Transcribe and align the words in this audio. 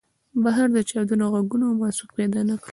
بهر 0.43 0.67
د 0.73 0.77
چاودنو 0.89 1.25
غږونه 1.33 1.65
وو 1.67 1.73
او 1.75 1.79
ما 1.81 1.89
څوک 1.97 2.09
پیدا 2.17 2.41
نه 2.49 2.55
کړل 2.63 2.69